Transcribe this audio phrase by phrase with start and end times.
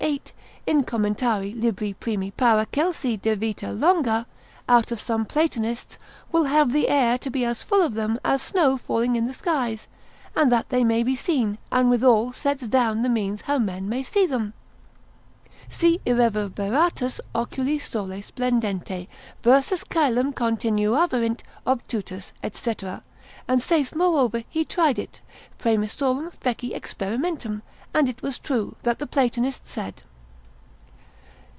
[0.03, 0.33] 8,
[0.65, 1.43] in Commentar.
[1.43, 1.71] l.
[1.73, 1.95] 1.
[2.35, 4.25] Paracelsi de vita longa,
[4.67, 5.95] out of some Platonists,
[6.31, 9.31] will have the air to be as full of them as snow falling in the
[9.33, 9.87] skies,
[10.35, 14.01] and that they may be seen, and withal sets down the means how men may
[14.01, 14.55] see them;
[15.69, 19.07] Si irreverberatus oculis sole splendente
[19.43, 22.75] versus caelum continuaverint obtutus, &c.,
[23.47, 25.21] and saith moreover he tried it,
[25.59, 27.61] praemissorum feci experimentum,
[27.93, 30.01] and it was true, that the Platonists said.